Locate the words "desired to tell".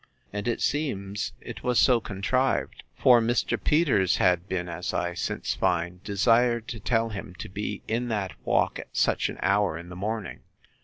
6.03-7.09